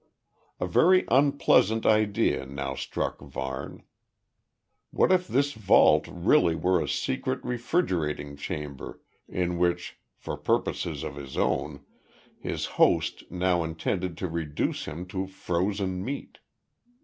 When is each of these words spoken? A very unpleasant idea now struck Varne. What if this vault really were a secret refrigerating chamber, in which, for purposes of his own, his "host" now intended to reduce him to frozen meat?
A 0.59 0.65
very 0.65 1.05
unpleasant 1.11 1.85
idea 1.85 2.47
now 2.47 2.73
struck 2.73 3.19
Varne. 3.21 3.83
What 4.89 5.11
if 5.11 5.27
this 5.27 5.53
vault 5.53 6.07
really 6.07 6.55
were 6.55 6.81
a 6.81 6.89
secret 6.89 7.39
refrigerating 7.45 8.35
chamber, 8.35 8.99
in 9.27 9.59
which, 9.59 9.99
for 10.15 10.37
purposes 10.37 11.03
of 11.03 11.17
his 11.17 11.37
own, 11.37 11.81
his 12.39 12.65
"host" 12.81 13.25
now 13.29 13.63
intended 13.63 14.17
to 14.17 14.27
reduce 14.27 14.85
him 14.85 15.05
to 15.09 15.27
frozen 15.27 16.03
meat? 16.03 16.39